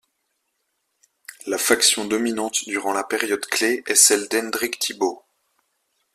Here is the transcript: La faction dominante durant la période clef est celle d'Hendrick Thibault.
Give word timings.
La 1.45 1.59
faction 1.59 2.05
dominante 2.05 2.65
durant 2.65 2.91
la 2.91 3.03
période 3.03 3.45
clef 3.45 3.83
est 3.85 3.93
celle 3.93 4.27
d'Hendrick 4.29 4.79
Thibault. 4.79 5.23